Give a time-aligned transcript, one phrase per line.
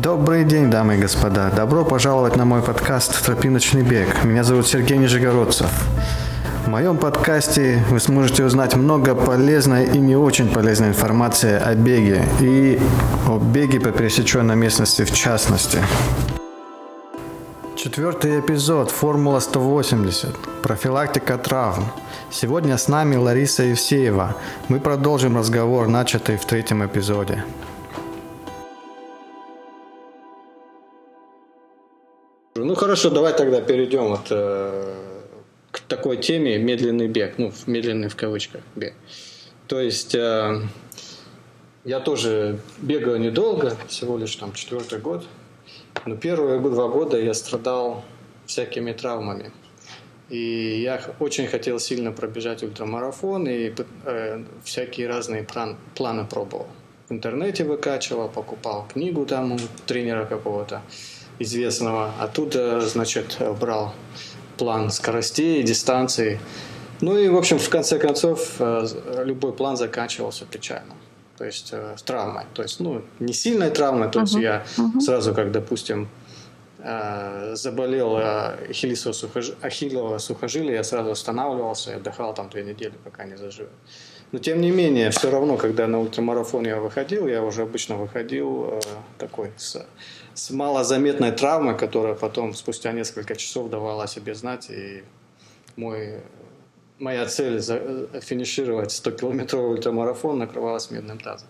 [0.00, 1.50] Добрый день, дамы и господа.
[1.50, 4.24] Добро пожаловать на мой подкаст «Тропиночный бег».
[4.24, 5.68] Меня зовут Сергей Нижегородцев.
[6.64, 12.24] В моем подкасте вы сможете узнать много полезной и не очень полезной информации о беге
[12.40, 12.80] и
[13.28, 15.78] о беге по пересеченной местности в частности.
[17.76, 20.62] Четвертый эпизод «Формула 180.
[20.62, 21.84] Профилактика травм».
[22.30, 24.36] Сегодня с нами Лариса Евсеева.
[24.68, 27.44] Мы продолжим разговор, начатый в третьем эпизоде.
[32.72, 34.94] Ну хорошо, давай тогда перейдем вот, э,
[35.70, 38.94] к такой теме медленный бег, ну медленный в кавычках бег.
[39.68, 40.62] То есть э,
[41.84, 45.22] я тоже бегаю недолго, всего лишь там четвертый год,
[46.06, 48.04] но первые два года я страдал
[48.46, 49.52] всякими травмами.
[50.30, 53.74] И я очень хотел сильно пробежать ультрамарафон и
[54.06, 56.68] э, всякие разные план, планы пробовал.
[57.10, 60.80] В интернете выкачивал, покупал книгу там у тренера какого-то
[61.42, 62.12] известного.
[62.20, 63.94] Оттуда, значит, брал
[64.56, 66.40] план скоростей, дистанции.
[67.00, 68.86] Ну и, в общем, в конце концов, э,
[69.24, 70.94] любой план заканчивался печально.
[71.36, 72.44] То есть э, травмой.
[72.54, 74.10] То есть, ну, не сильной травмой.
[74.10, 74.42] То есть uh-huh.
[74.42, 75.00] я uh-huh.
[75.00, 76.08] сразу, как, допустим,
[76.78, 83.72] э, заболел ахиллесово сухожилие, я сразу останавливался и отдыхал там две недели, пока не заживет.
[84.32, 88.64] Но тем не менее, все равно, когда на ультрамарафон я выходил, я уже обычно выходил
[88.72, 88.80] э,
[89.18, 89.86] такой с
[90.34, 94.70] с малозаметной травмой, которая потом спустя несколько часов давала о себе знать.
[94.70, 95.02] И
[95.76, 96.20] мой,
[96.98, 101.48] моя цель за, финишировать 100-километровый ультрамарафон накрывалась медным тазом.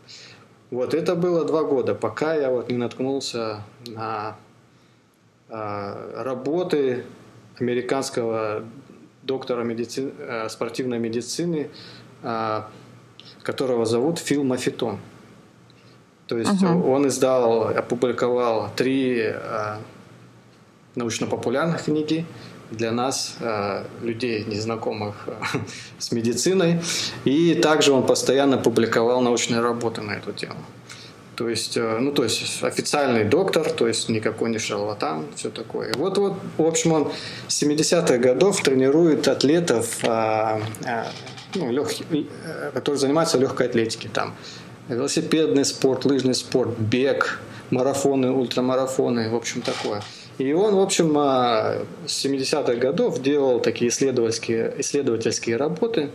[0.71, 4.37] Вот это было два года, пока я вот не наткнулся на
[5.49, 7.05] э, работы
[7.61, 8.65] американского
[9.23, 10.11] доктора медици...
[10.19, 12.02] э, спортивной медицины, э,
[13.43, 14.99] которого зовут Фил Мафитон.
[16.27, 16.91] То есть uh-huh.
[16.91, 19.77] он издал, опубликовал три э,
[20.95, 22.25] научно-популярных книги
[22.71, 25.29] для нас, э, людей, незнакомых
[25.99, 26.81] с медициной.
[27.25, 30.61] И также он постоянно публиковал научные работы на эту тему.
[31.37, 35.93] То есть, э, ну, то есть официальный доктор, то есть никакой не шарлатан, все такое.
[35.95, 37.13] Вот, вот, в общем, он
[37.49, 41.07] с 70-х годов тренирует атлетов, а, а,
[41.55, 44.11] ну, э, которые занимаются легкой атлетикой.
[44.13, 44.35] Там
[44.89, 47.41] велосипедный спорт, лыжный спорт, бег,
[47.71, 50.03] марафоны, ультрамарафоны, в общем, такое.
[50.37, 51.15] И он, в общем,
[52.07, 56.11] с 70-х годов делал такие исследовательские, исследовательские работы.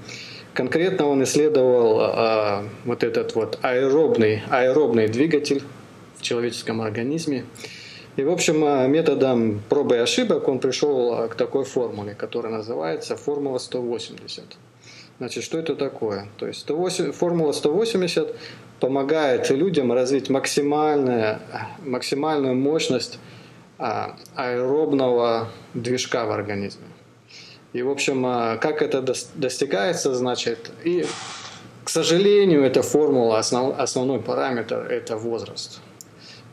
[0.54, 2.57] Конкретно он исследовал
[2.88, 5.62] вот этот вот аэробный, аэробный двигатель
[6.16, 7.46] в человеческом организме.
[8.16, 12.52] И, в общем, а, методом пробы и ошибок он пришел а, к такой формуле, которая
[12.52, 14.58] называется формула 180.
[15.20, 16.28] Значит, что это такое?
[16.38, 18.36] То есть 108, формула 180
[18.80, 21.40] помогает людям развить максимальную,
[21.84, 23.20] максимальную мощность
[23.78, 26.86] а, аэробного движка в организме.
[27.74, 28.24] И, в общем,
[28.60, 29.02] как это
[29.36, 31.06] достигается, значит, и,
[31.88, 35.80] к сожалению, эта формула, основ, основной параметр– это возраст.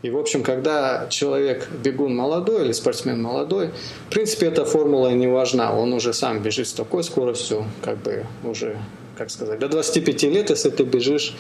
[0.03, 3.71] И, в общем, когда человек бегун молодой или спортсмен молодой,
[4.07, 5.77] в принципе, эта формула не важна.
[5.77, 8.79] Он уже сам бежит с такой скоростью, как бы уже,
[9.19, 11.35] как сказать, до 25 лет, если ты бежишь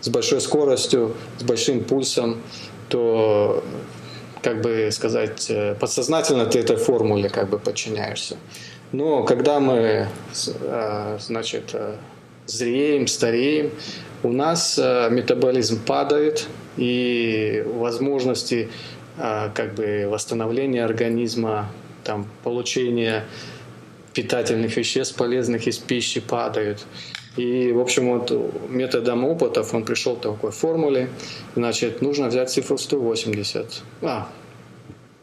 [0.00, 2.40] с большой скоростью, с большим пульсом,
[2.88, 3.62] то,
[4.40, 8.38] как бы сказать, э, подсознательно ты этой формуле как бы подчиняешься.
[8.92, 10.08] Но когда мы,
[10.62, 11.96] э, значит, э,
[12.46, 13.70] зреем, стареем,
[14.22, 16.46] у нас метаболизм падает,
[16.76, 18.68] и возможности
[19.16, 21.70] как бы восстановления организма,
[22.02, 23.24] там, получения
[24.12, 26.84] питательных веществ полезных из пищи падают.
[27.36, 28.30] И, в общем, вот
[28.68, 31.08] методом опытов он пришел к такой формуле.
[31.56, 33.82] Значит, нужно взять цифру 180.
[34.02, 34.28] А,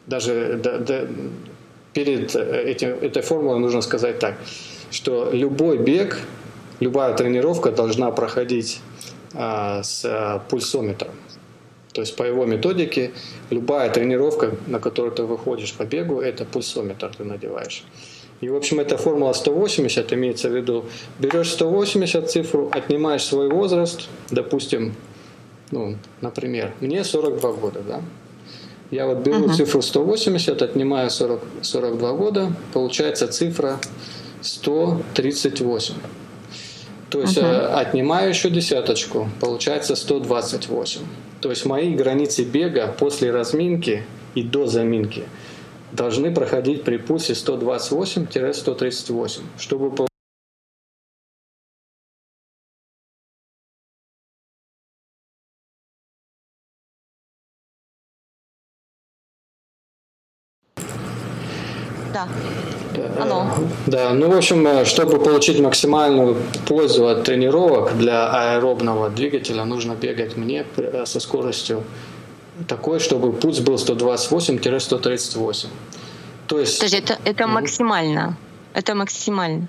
[0.08, 1.08] даже да, да,
[1.94, 4.36] перед этим, этой формулой нужно сказать так,
[4.90, 6.20] что любой бег,
[6.82, 8.82] любая тренировка должна проходить
[9.34, 11.12] а, с а, пульсометром.
[11.94, 13.12] То есть по его методике
[13.50, 17.84] любая тренировка, на которую ты выходишь по бегу, это пульсометр ты надеваешь.
[18.42, 20.86] И, в общем, эта формула 180 имеется в виду,
[21.20, 24.96] берешь 180 цифру, отнимаешь свой возраст, допустим,
[25.70, 28.02] ну, например, мне 42 года, да,
[28.90, 29.54] я вот беру uh-huh.
[29.54, 33.80] цифру 180, отнимаю 40, 42 года, получается цифра
[34.42, 35.96] 138.
[37.12, 37.74] То есть uh-huh.
[37.74, 41.02] отнимаю еще десяточку, получается 128.
[41.42, 44.04] То есть мои границы бега после разминки
[44.34, 45.24] и до заминки–
[45.92, 50.08] должны проходить при пульсе 128-138, чтобы
[63.88, 66.38] Да, ну, в общем, э, чтобы получить максимальную
[66.68, 71.84] пользу от тренировок для аэробного двигателя, нужно бегать мне э, со скоростью
[72.68, 75.68] такой, чтобы пульс был 128-138.
[76.48, 76.80] То есть...
[76.80, 78.38] Подожди, это, это максимально?
[78.74, 79.68] Это максимально?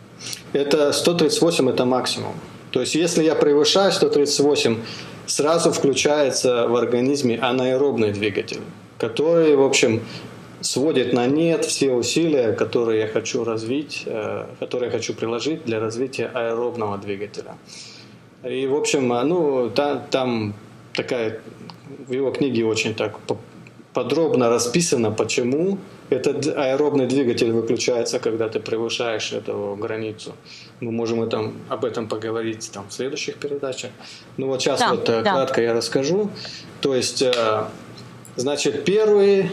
[0.52, 2.34] Это 138 это максимум.
[2.70, 4.78] То есть если я превышаю 138,
[5.26, 8.60] сразу включается в организме анаэробный двигатель,
[8.98, 10.02] который, в общем,
[10.62, 15.80] сводит на нет все усилия, которые я хочу развить, э, которые я хочу приложить для
[15.80, 17.56] развития аэробного двигателя.
[18.44, 20.54] И, в общем, э, ну, та, там
[20.94, 21.40] такая,
[22.06, 23.18] в его книге очень так
[23.92, 25.78] подробно расписано, почему
[26.08, 30.32] этот аэробный двигатель выключается, когда ты превышаешь эту границу.
[30.80, 33.90] Мы можем этом, об этом поговорить там, в следующих передачах.
[34.36, 35.32] Ну вот сейчас да, вот э, да.
[35.32, 36.30] кратко я расскажу.
[36.80, 37.24] То есть,
[38.36, 39.50] значит, первый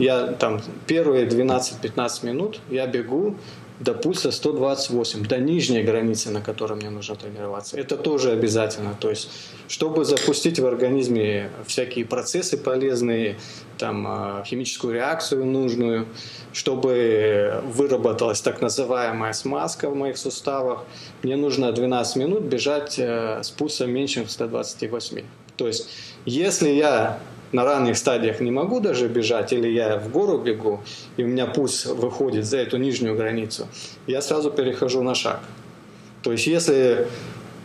[0.00, 3.36] я там первые 12-15 минут я бегу
[3.80, 7.78] до пульса 128, до нижней границы, на которой мне нужно тренироваться.
[7.78, 8.94] Это тоже обязательно.
[9.00, 9.30] То есть,
[9.68, 13.36] чтобы запустить в организме всякие процессы полезные,
[13.78, 16.06] там, а, химическую реакцию нужную,
[16.52, 20.84] чтобы выработалась так называемая смазка в моих суставах,
[21.22, 25.22] мне нужно 12 минут бежать э, с пульсом меньше 128.
[25.56, 25.88] То есть,
[26.26, 27.18] если я
[27.52, 30.80] на ранних стадиях не могу даже бежать, или я в гору бегу,
[31.16, 33.66] и у меня пульс выходит за эту нижнюю границу,
[34.06, 35.40] я сразу перехожу на шаг.
[36.22, 37.06] То есть если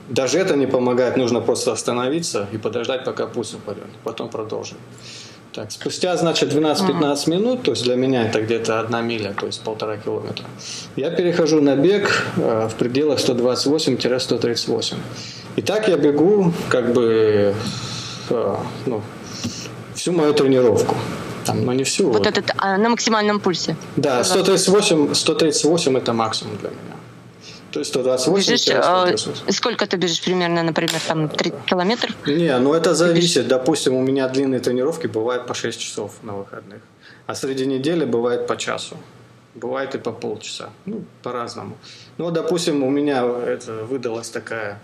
[0.10, 4.78] даже это не помогает, нужно просто остановиться и подождать, пока пульс упадет, потом продолжим.
[5.52, 9.62] Так, спустя, значит, 12-15 минут, то есть для меня это где-то одна миля, то есть
[9.62, 10.46] полтора километра,
[10.98, 14.96] я перехожу на бег э, в пределах 128-138.
[15.56, 17.56] И так я бегу, как бы,
[18.30, 18.56] э,
[18.86, 19.02] ну,
[20.06, 20.96] всю мою тренировку.
[21.46, 22.08] Там, но не всю.
[22.08, 22.28] Вот, вот.
[22.28, 23.76] этот а, на максимальном пульсе.
[23.96, 26.96] Да, 138, 138 это максимум для меня.
[27.72, 29.32] То есть 128 бежишь, 138.
[29.48, 32.16] А, сколько ты бежишь примерно, например, там 3 километров?
[32.28, 33.48] Не, ну это зависит.
[33.48, 36.82] Допустим, у меня длинные тренировки бывают по 6 часов на выходных.
[37.26, 38.98] А среди недели бывает по часу.
[39.56, 40.70] Бывает и по полчаса.
[40.86, 41.78] Ну, по-разному.
[42.18, 44.80] Ну, допустим, у меня это выдалась такая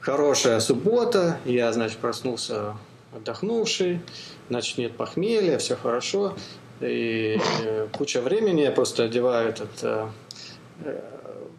[0.00, 1.38] хорошая суббота.
[1.44, 2.74] Я, значит, проснулся
[3.14, 4.00] отдохнувший
[4.48, 6.34] значит нет похмелья, все хорошо.
[6.80, 10.06] И э, куча времени я просто одеваю этот э,
[10.84, 11.00] э,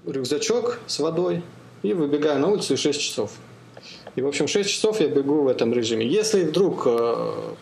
[0.05, 1.41] рюкзачок с водой
[1.83, 3.31] и выбегаю на улицу и 6 часов.
[4.15, 6.07] И, в общем, 6 часов я бегу в этом режиме.
[6.07, 6.87] Если вдруг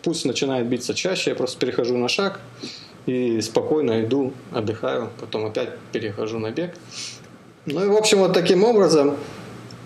[0.02, 2.40] пульс начинает биться чаще, я просто перехожу на шаг
[3.06, 6.74] и спокойно иду, отдыхаю, потом опять перехожу на бег.
[7.66, 9.16] Ну и, в общем, вот таким образом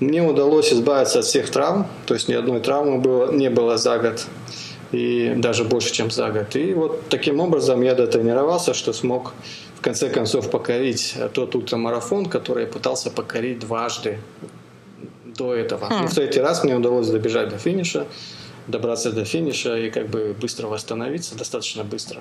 [0.00, 3.98] мне удалось избавиться от всех травм, то есть ни одной травмы было, не было за
[3.98, 4.26] год
[4.92, 6.56] и даже больше, чем за год.
[6.56, 9.34] И вот таким образом я дотренировался, что смог
[9.76, 14.18] в конце концов покорить тот ультрамарафон, который я пытался покорить дважды
[15.24, 15.86] до этого.
[15.86, 16.04] Mm.
[16.04, 18.06] И в третий раз мне удалось добежать до финиша,
[18.66, 22.20] добраться до финиша и как бы быстро восстановиться, достаточно быстро.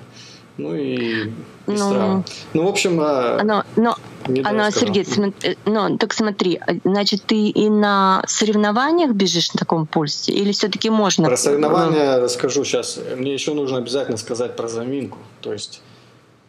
[0.56, 1.30] Ну и
[1.66, 2.24] без ну, травм.
[2.52, 3.00] Ну, в общем...
[3.00, 3.42] А,
[3.76, 3.96] но,
[4.28, 9.86] но, она, Сергей, смотри, ну, так смотри, значит, ты и на соревнованиях бежишь на таком
[9.86, 10.32] пульсе?
[10.32, 11.28] Или все-таки можно?
[11.28, 12.22] Про соревнования ну...
[12.22, 12.98] расскажу сейчас.
[13.16, 15.18] Мне еще нужно обязательно сказать про заминку.
[15.40, 15.80] То есть,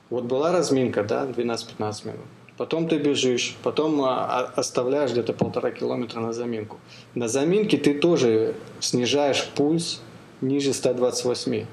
[0.09, 2.25] вот была разминка, да, 12-15 минут.
[2.57, 6.77] Потом ты бежишь, потом а, а, оставляешь где-то полтора километра на заминку.
[7.15, 10.01] На заминке ты тоже снижаешь пульс
[10.41, 11.65] ниже 128.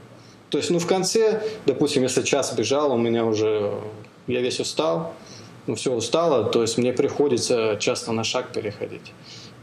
[0.50, 3.75] То есть, ну, в конце, допустим, если час бежал, у меня уже,
[4.28, 5.12] я весь устал,
[5.66, 9.12] ну, все устало, то есть мне приходится часто на шаг переходить.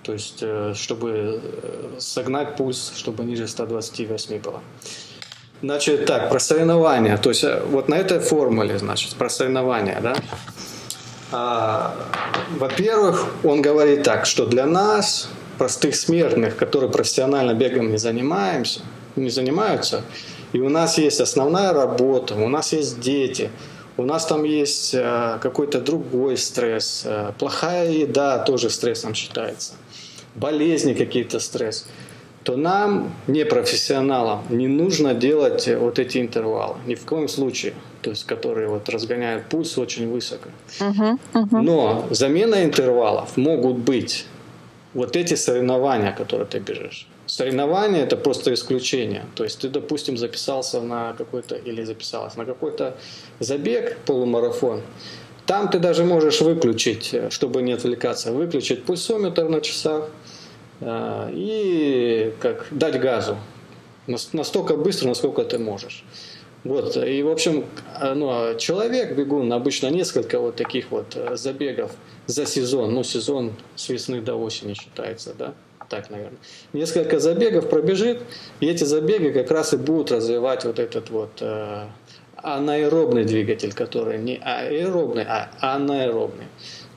[0.03, 4.61] То есть, э, чтобы э, согнать пульс, чтобы ниже 128 было.
[5.61, 7.17] Значит, так, про соревнования.
[7.17, 10.15] То есть, э, вот на этой формуле, значит, про соревнования, да.
[11.31, 11.95] А,
[12.59, 18.81] во-первых, он говорит так, что для нас, простых смертных, которые профессионально бегом не занимаемся,
[19.15, 20.03] не занимаются,
[20.51, 23.49] и у нас есть основная работа, у нас есть дети,
[23.97, 29.73] у нас там есть э, какой-то другой стресс, э, плохая еда тоже стрессом считается,
[30.35, 31.87] болезни какие-то стресс,
[32.43, 38.09] то нам, не профессионалам, не нужно делать вот эти интервалы, ни в коем случае, то
[38.09, 40.49] есть которые вот разгоняют пульс очень высоко.
[40.79, 41.61] Uh-huh, uh-huh.
[41.61, 44.25] Но замена интервалов могут быть
[44.93, 47.07] вот эти соревнования, которые ты бежишь.
[47.35, 49.25] Соревнования– это просто исключение.
[49.33, 52.95] То есть ты, допустим, записался на какой-то, или записалась на какой-то
[53.39, 54.81] забег, полумарафон,
[55.47, 60.11] там ты даже можешь выключить, чтобы не отвлекаться, выключить пульсометр на часах
[60.79, 63.37] э, и как дать газу
[64.33, 66.05] настолько быстро, насколько ты можешь.
[66.63, 67.65] Вот, и, в общем,
[68.15, 71.93] ну, а человек, бегун, обычно несколько вот таких вот э, забегов
[72.27, 75.55] за сезон, ну, сезон с весны до осени считается, да,
[75.93, 76.39] так, наверное.
[76.73, 78.21] Несколько забегов пробежит,
[78.59, 81.85] и эти забеги как раз и будут развивать вот этот вот э,
[82.37, 86.47] анаэробный двигатель, который не аэробный, а анаэробный.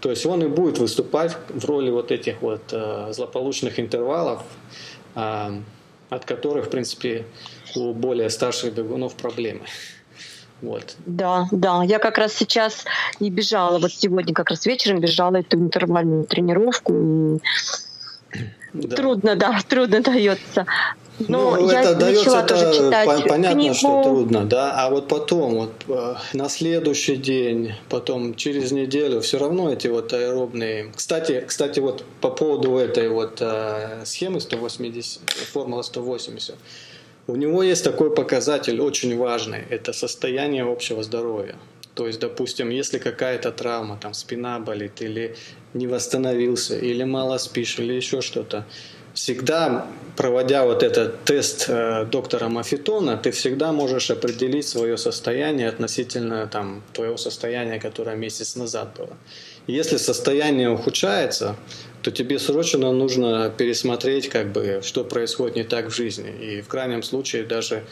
[0.01, 4.43] То есть он и будет выступать в роли вот этих вот э, злополучных интервалов,
[5.15, 5.61] э,
[6.09, 7.27] от которых, в принципе,
[7.75, 9.67] у более старших бегунов проблемы.
[10.63, 10.97] Вот.
[11.05, 11.83] Да, да.
[11.85, 12.87] Я как раз сейчас
[13.21, 16.95] и бежала, вот сегодня как раз вечером бежала эту интервальную тренировку.
[16.95, 17.39] И
[18.83, 18.97] да.
[18.97, 20.67] Трудно, да, трудно дается.
[21.19, 23.75] Но ну, я это дается это читать понятно, книгу.
[23.75, 29.39] что трудно, да, а вот потом, вот э, на следующий день, потом через неделю, все
[29.39, 30.93] равно эти вот аэробные.
[30.95, 36.55] Кстати, кстати, вот по поводу этой вот э, схемы 180, формула 180,
[37.29, 41.57] у него есть такой показатель очень важный, это состояние общего здоровья.
[41.95, 45.35] То есть, допустим, если какая-то травма, там спина болит, или
[45.77, 48.65] не восстановился, или мало спишь, или еще что-то,
[49.17, 56.47] всегда, проводя вот этот тест э, доктора Мафитона, ты всегда можешь определить свое состояние относительно
[56.47, 59.17] там, твоего состояния, которое месяц назад было.
[59.67, 61.57] Если состояние ухудшается,
[62.03, 66.31] то тебе срочно нужно пересмотреть, как бы, что происходит не так в жизни.
[66.31, 67.85] И в крайнем случае даже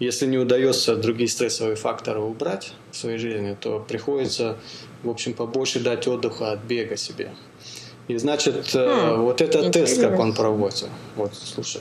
[0.00, 4.56] если не удается другие стрессовые факторы убрать в своей жизни, то приходится,
[5.02, 7.30] в общем, побольше дать отдыха от бега себе.
[8.08, 9.94] И значит, mm, вот этот интересно.
[9.94, 10.86] тест, как он проводится.
[11.14, 11.80] Вот, слушай.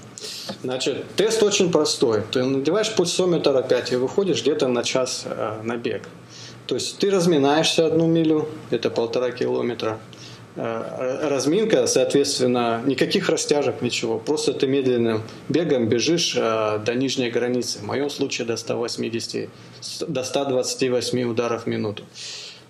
[0.61, 2.21] Значит, тест очень простой.
[2.31, 6.03] Ты надеваешь пульсометр опять и выходишь где-то на час э, на бег.
[6.67, 9.97] То есть ты разминаешься одну милю, это полтора километра.
[10.61, 14.19] Э, разминка, соответственно, никаких растяжек, ничего.
[14.19, 17.79] Просто ты медленным бегом бежишь э, до нижней границы.
[17.79, 19.49] В моем случае до 180,
[20.09, 22.03] до 128 ударов в минуту.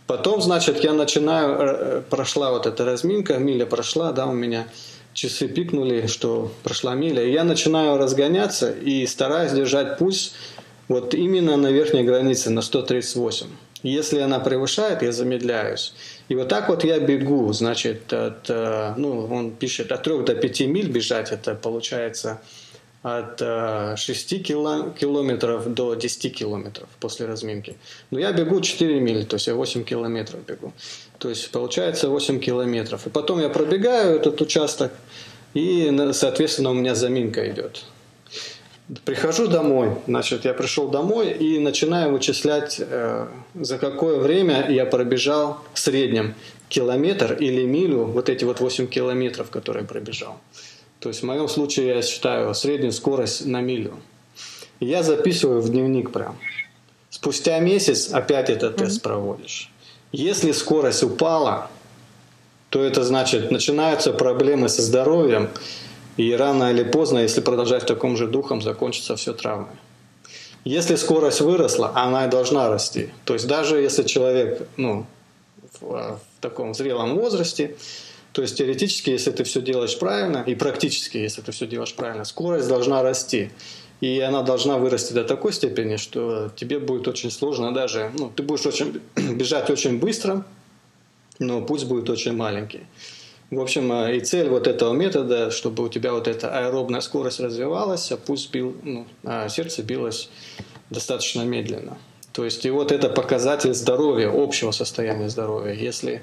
[0.05, 4.67] Потом, значит, я начинаю, э, прошла вот эта разминка, миля прошла, да, у меня
[5.13, 7.25] часы пикнули, что прошла миля.
[7.25, 10.33] Я начинаю разгоняться и стараюсь держать пульс
[10.89, 13.47] вот именно на верхней границе, на 138.
[13.83, 15.93] Если она превышает, я замедляюсь.
[16.27, 20.35] И вот так вот я бегу, значит, от, э, ну, он пишет, от 3 до
[20.35, 22.41] 5 миль бежать, это получается
[23.01, 23.39] от
[23.97, 27.77] 6 э, километров до 10 километров после разминки.
[28.11, 30.73] Но я бегу 4 мили, то есть я 8 километров бегу.
[31.17, 33.07] То есть получается 8 километров.
[33.07, 34.91] И потом я пробегаю этот участок,
[35.53, 37.85] и, соответственно, у меня заминка идет.
[39.05, 45.59] Прихожу домой, значит, я пришел домой и начинаю вычислять, э, за какое время я пробежал
[45.73, 46.33] в среднем
[46.69, 50.39] километр или милю, вот эти вот 8 километров, которые пробежал.
[50.99, 53.93] То есть в моем случае я считаю среднюю скорость на милю.
[54.79, 56.37] И я записываю в дневник прям.
[57.11, 59.71] Спустя месяц опять этот тест проводишь.
[60.11, 61.69] Если скорость упала,
[62.69, 65.49] то это значит начинаются проблемы со здоровьем,
[66.19, 69.77] и рано или поздно, если продолжать в таком же духом, закончится все травмой.
[70.65, 73.09] Если скорость выросла, она и должна расти.
[73.23, 75.05] То есть даже если человек ну,
[75.79, 77.77] в, в таком зрелом возрасте,
[78.33, 82.25] то есть теоретически, если ты все делаешь правильно, и практически, если ты все делаешь правильно,
[82.25, 83.51] скорость должна расти.
[84.01, 88.43] И она должна вырасти до такой степени, что тебе будет очень сложно даже, ну, ты
[88.43, 90.45] будешь очень, бежать очень быстро,
[91.39, 92.81] но путь будет очень маленький.
[93.51, 97.39] В общем, э, и цель вот этого метода, чтобы у тебя вот эта аэробная скорость
[97.39, 100.29] развивалась, а пульс бил, ну, а сердце билось
[100.89, 101.97] достаточно медленно.
[102.31, 105.73] То есть и вот это показатель здоровья, общего состояния здоровья.
[105.73, 106.21] Если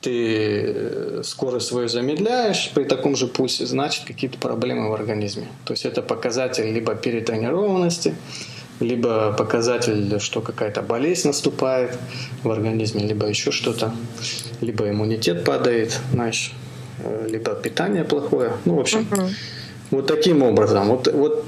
[0.00, 5.48] ты э, скорость свою замедляешь при таком же пульсе, значит какие-то проблемы в организме.
[5.64, 8.14] То есть это показатель либо перетренированности,
[8.80, 11.98] либо показатель, что какая-то болезнь наступает
[12.42, 13.94] в организме, либо еще что-то,
[14.60, 16.52] либо иммунитет падает, знаешь,
[16.98, 18.52] э, либо питание плохое.
[18.64, 19.28] Ну, в общем, угу.
[19.90, 20.88] вот таким образом.
[20.88, 21.44] Вот, вот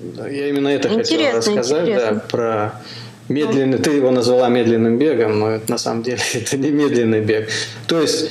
[0.00, 2.14] я именно это интересно, хотел рассказать, интересно.
[2.14, 2.82] да, про
[3.28, 7.48] медленный, ты его назвала медленным бегом, но это, на самом деле это не медленный бег.
[7.86, 8.30] То есть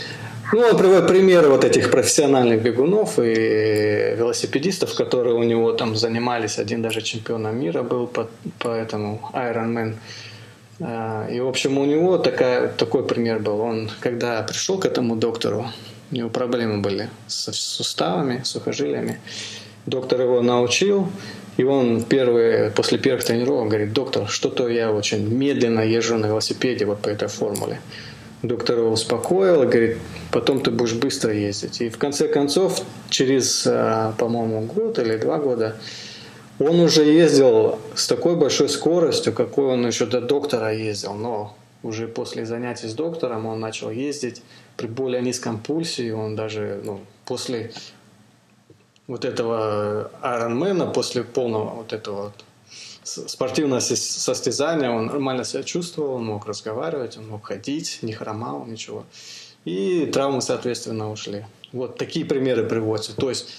[0.54, 6.60] ну, он приводит примеры вот этих профессиональных бегунов и велосипедистов, которые у него там занимались.
[6.60, 8.28] Один даже чемпионом мира был по,
[8.60, 9.96] по этому Ironman.
[10.82, 13.60] А, и, в общем, у него такая, такой пример был.
[13.60, 15.68] Он, когда пришел к этому доктору,
[16.12, 19.20] у него проблемы были с суставами, сухожилиями.
[19.86, 21.10] Доктор его научил,
[21.58, 26.86] и он первые, после первых тренировок говорит, доктор, что-то я очень медленно езжу на велосипеде
[26.86, 27.80] вот по этой формуле.
[28.42, 29.98] Доктор его успокоил и говорит,
[30.32, 31.82] потом ты будешь быстро ездить.
[31.82, 35.76] И в конце концов, через, а, по-моему, год или два года,
[36.60, 42.10] Он уже ездил с такой большой скоростью, какой он еще до доктора ездил, но уже
[42.10, 44.42] после занятий с доктором он начал ездить
[44.76, 47.72] при более низком пульсе, и он даже ну, после
[49.08, 52.44] вот этого Айронмена, после полного вот этого вот
[53.04, 59.06] спортивного состязания он нормально себя чувствовал, он мог разговаривать, он мог ходить, не хромал, ничего.
[59.66, 61.46] И травмы, соответственно, ушли.
[61.72, 63.16] Вот такие примеры приводятся.
[63.16, 63.50] То есть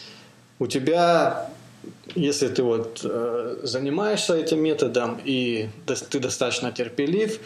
[0.59, 1.51] у тебя,
[2.15, 5.69] если ты вот э, занимаешься этим методом и
[6.11, 7.41] ты достаточно терпелив,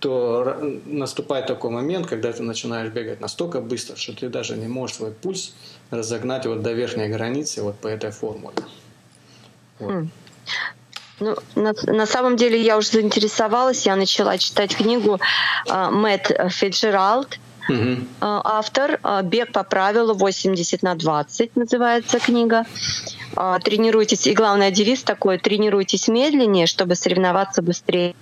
[0.00, 4.96] то наступает такой момент, когда ты начинаешь бегать настолько быстро, что ты даже не можешь
[4.96, 5.54] свой пульс
[5.90, 8.56] разогнать вот до верхней границы вот по этой формуле.
[9.78, 10.06] Вот.
[11.20, 15.20] Ну, на, на самом деле я уже заинтересовалась, я начала читать книгу
[15.68, 18.06] э, Мэтт Фиджералд, угу.
[18.20, 22.64] автор э, «Бег по правилу 80 на 20» называется книга.
[23.36, 28.14] Э, тренируйтесь, и главный девиз такой, тренируйтесь медленнее, чтобы соревноваться быстрее.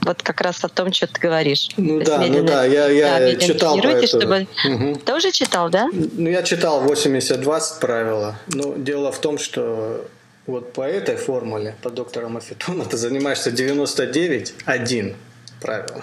[0.00, 1.68] Вот как раз о том, что ты говоришь.
[1.76, 4.06] Ну да, ну медленно, ну да, я, я да, читал про это.
[4.06, 4.46] Чтобы...
[4.66, 5.00] Угу.
[5.04, 5.88] Тоже читал, да?
[5.92, 8.36] Ну я читал 80-20 правила.
[8.48, 10.04] Но дело в том, что
[10.46, 15.14] вот по этой формуле, по доктору Мафетону, ты занимаешься 99-1
[15.60, 16.02] правило.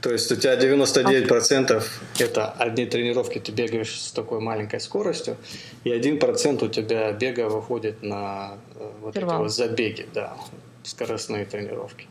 [0.00, 1.82] То есть у тебя 99%
[2.18, 5.36] это одни тренировки, ты бегаешь с такой маленькой скоростью,
[5.84, 10.38] и 1% у тебя бега выходит на э, вот эти вот забеги, да,
[10.84, 12.06] скоростные тренировки.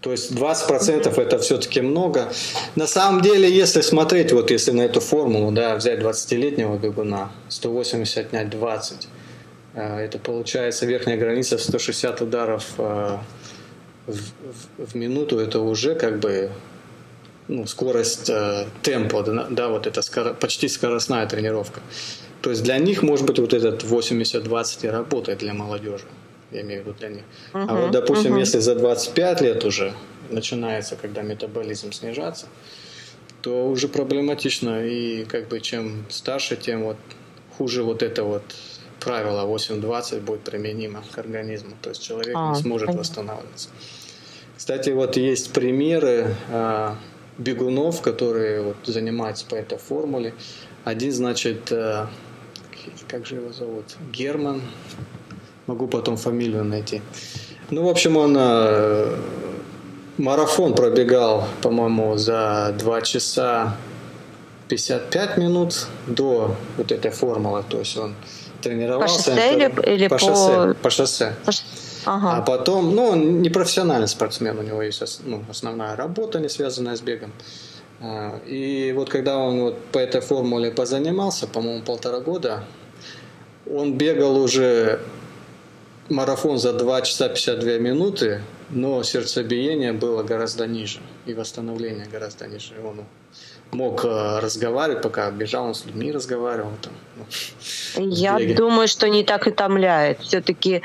[0.00, 2.32] То есть 20% это все-таки много.
[2.74, 8.18] На самом деле, если смотреть, вот если на эту формулу, да, взять 20-летнего бегуна, 180
[8.18, 9.21] отнять 20, Э,
[9.74, 13.18] это получается верхняя граница 160 ударов э,
[14.06, 15.38] в, в, в минуту.
[15.38, 16.50] Это уже как бы
[17.48, 21.80] ну, скорость э, темпа, да, да, вот это скоро, почти скоростная тренировка.
[22.40, 26.04] То есть для них, может быть, вот этот 80-20 и работает для молодежи.
[26.50, 27.22] Я имею в виду для них.
[27.54, 28.40] Uh-huh, а вот, допустим, uh-huh.
[28.40, 29.94] если за 25 лет уже
[30.28, 32.46] начинается, когда метаболизм снижаться,
[33.40, 34.84] то уже проблематично.
[34.84, 36.96] И как бы чем старше, тем вот
[37.56, 38.42] хуже вот это вот
[39.04, 43.00] правило 8-20 будет применимо к организму, то есть человек а, не сможет понятно.
[43.00, 43.68] восстанавливаться.
[44.56, 46.94] Кстати, вот есть примеры э,
[47.38, 50.34] бегунов, которые вот занимаются по этой формуле.
[50.84, 52.06] Один, значит, э,
[53.08, 53.96] как же его зовут?
[54.12, 54.62] Герман.
[55.66, 57.02] Могу потом фамилию найти.
[57.70, 59.16] Ну, в общем, он э,
[60.18, 63.76] марафон пробегал, по-моему, за 2 часа
[64.68, 67.64] 55 минут до вот этой формулы.
[67.68, 68.14] То есть он
[68.62, 69.16] тренировался.
[69.16, 70.20] По шоссе или, или по, по...
[70.20, 70.74] шоссе?
[70.82, 71.34] По шоссе.
[71.44, 71.62] По ш...
[72.06, 72.36] ага.
[72.36, 76.96] А потом, ну, он не профессиональный спортсмен, у него есть ну, основная работа, не связанная
[76.96, 77.32] с бегом.
[78.00, 82.64] А, и вот когда он вот по этой формуле позанимался, по-моему, полтора года,
[83.70, 85.00] он бегал уже
[86.08, 92.74] марафон за 2 часа 52 минуты, но сердцебиение было гораздо ниже, и восстановление гораздо ниже.
[92.84, 93.04] Он
[93.72, 96.72] мог э, разговаривать, пока бежал, он с людьми разговаривал.
[96.82, 96.92] Там,
[97.96, 100.20] ну, я думаю, что не так утомляет.
[100.20, 100.82] Все-таки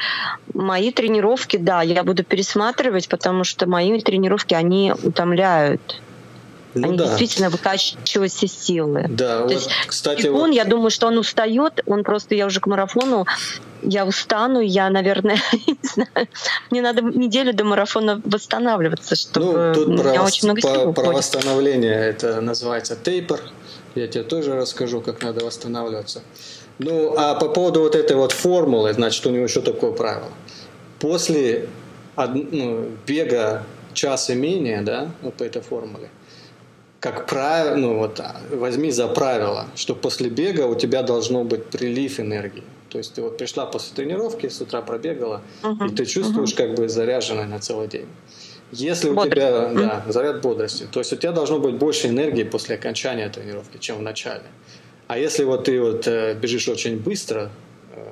[0.54, 6.02] мои тренировки, да, я буду пересматривать, потому что мои тренировки, они утомляют.
[6.74, 7.06] Ну, Они да.
[7.06, 9.06] действительно выкачивают все силы.
[9.10, 10.52] Да, То вот, есть кстати, он, вот...
[10.52, 13.26] я думаю, что он устает, он просто, я уже к марафону,
[13.90, 16.28] я устану, я, наверное, не знаю,
[16.72, 21.02] мне надо неделю до марафона восстанавливаться, чтобы ну, тут у про, очень много сил по,
[21.02, 23.42] Про восстановление это называется тейпер.
[23.96, 26.22] Я тебе тоже расскажу, как надо восстанавливаться.
[26.80, 30.30] Ну, а по поводу вот этой вот формулы, значит, у него еще такое правило.
[31.00, 31.68] После
[32.16, 36.10] ну, бега час и менее, да, вот по этой формуле,
[37.00, 38.22] как правило, ну вот
[38.52, 42.64] возьми за правило, что после бега у тебя должно быть прилив энергии.
[42.90, 45.92] То есть ты вот пришла после тренировки, с утра пробегала, uh-huh.
[45.92, 46.68] и ты чувствуешь uh-huh.
[46.68, 48.08] как бы заряженной на целый день.
[48.72, 52.76] Если у тебя да, заряд бодрости, то есть у тебя должно быть больше энергии после
[52.76, 54.44] окончания тренировки, чем в начале.
[55.08, 57.50] А если вот ты вот э, бежишь очень быстро,
[57.96, 58.06] э,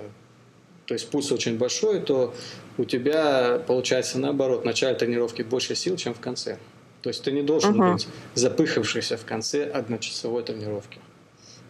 [0.85, 2.33] то есть пульс очень большой, то
[2.77, 6.57] у тебя получается наоборот, в начале тренировки больше сил, чем в конце.
[7.01, 7.93] То есть ты не должен uh-huh.
[7.93, 10.99] быть запыхавшийся в конце одночасовой тренировки.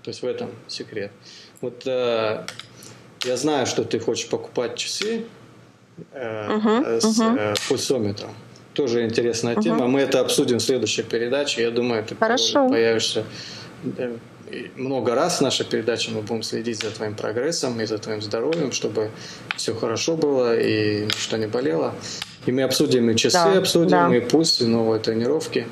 [0.03, 1.11] То есть в этом секрет.
[1.61, 2.45] Вот э,
[3.25, 5.25] я знаю, что ты хочешь покупать часы
[6.13, 6.99] э, uh-huh.
[6.99, 7.37] с uh-huh.
[7.37, 8.31] Э, пульсометром.
[8.73, 9.63] Тоже интересная uh-huh.
[9.63, 9.87] тема.
[9.87, 11.61] Мы это обсудим в следующей передаче.
[11.61, 12.69] Я думаю, ты Хорошо.
[12.69, 13.23] появишься
[14.75, 18.71] много раз в нашей передаче мы будем следить за твоим прогрессом и за твоим здоровьем,
[18.71, 19.09] чтобы
[19.55, 21.93] все хорошо было и ничто не болело.
[22.45, 24.15] И мы обсудим и часы, да, обсудим, да.
[24.15, 25.67] и пульс, и новые тренировки.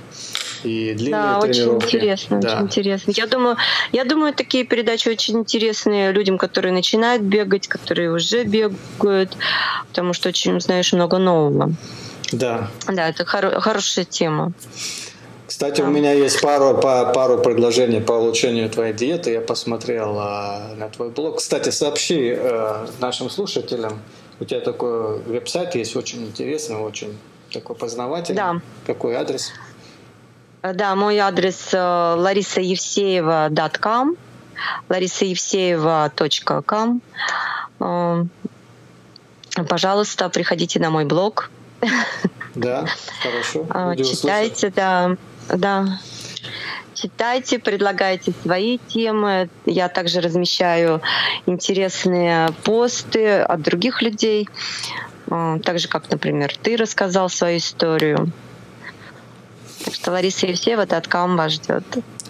[0.63, 1.86] И длинные да, тренировки.
[1.86, 2.47] очень интересно, да.
[2.47, 3.12] очень интересно.
[3.15, 3.58] Я думаю,
[3.91, 9.36] я думаю, такие передачи очень интересные людям, которые начинают бегать, которые уже бегают,
[9.89, 11.73] потому что очень узнаешь много нового.
[12.32, 12.69] Да.
[12.88, 14.54] Да, это хоро- хорошая тема.
[15.45, 19.32] Кстати, у меня есть пару, по, пару предложений по улучшению твоей диеты.
[19.34, 21.38] Я посмотрел а, на твой блог.
[21.38, 24.02] Кстати, сообщи э, нашим слушателям,
[24.39, 27.15] у тебя такой веб-сайт есть очень интересный, очень
[27.52, 28.38] такой познавательный.
[28.38, 28.62] Да.
[28.88, 29.52] Какой адрес?
[30.63, 34.17] Э, Да, мой адрес э, larisaevseeva.com
[34.89, 37.02] larisaevseeva.com
[37.80, 38.26] Э,
[39.69, 41.52] Пожалуйста, приходите на мой блог,
[42.56, 42.86] Да,
[43.21, 43.67] хорошо.
[43.91, 44.19] Услышат.
[44.21, 45.15] читайте, да,
[45.49, 45.99] да.
[46.95, 49.49] Читайте, предлагайте свои темы.
[49.65, 51.02] Я также размещаю
[51.45, 54.47] интересные посты от других людей,
[55.28, 58.32] так же, как, например, ты рассказал свою историю.
[60.12, 61.84] Лариса Евсеева Таткам вас ждет.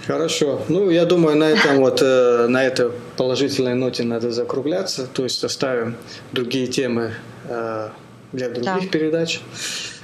[0.07, 0.61] Хорошо.
[0.67, 5.07] Ну, я думаю, на этом вот, э, на этой положительной ноте надо закругляться.
[5.07, 5.95] То есть оставим
[6.33, 7.13] другие темы
[7.47, 7.89] э,
[8.33, 8.87] для других Да.
[8.89, 9.41] передач.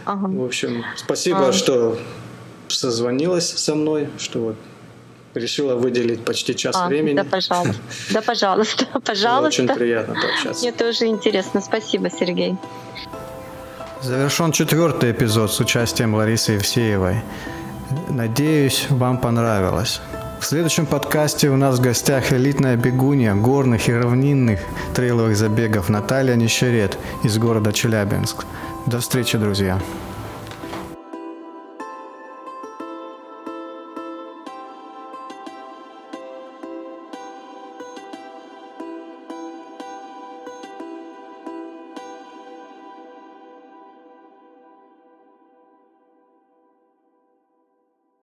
[0.05, 0.27] Ага.
[0.27, 1.53] В общем, спасибо, А.
[1.53, 1.97] что
[2.69, 4.55] созвонилась со мной, что вот
[5.33, 7.15] решила выделить почти час А, времени.
[7.15, 7.75] да, пожалуйста.
[8.11, 9.47] Да, пожалуйста, пожалуйста.
[9.63, 10.61] очень приятно пообщаться.
[10.63, 11.61] Мне тоже интересно.
[11.61, 12.55] Спасибо, Сергей.
[14.01, 17.21] Завершен четвертый эпизод с участием Ларисы Евсеевой.
[18.09, 20.01] Надеюсь, вам понравилось.
[20.39, 24.59] В следующем подкасте у нас в гостях элитная бегунья горных и равнинных
[24.93, 28.45] трейловых забегов Наталья Нищерет из города Челябинск.
[28.85, 29.79] До встречи, друзья!